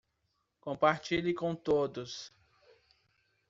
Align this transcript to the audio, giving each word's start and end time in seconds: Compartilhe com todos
Compartilhe 0.61 1.31
com 1.31 1.53
todos 1.53 2.33